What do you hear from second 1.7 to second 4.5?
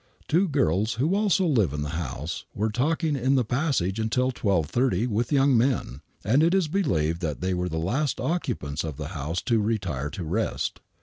in the house, were talking in the passage until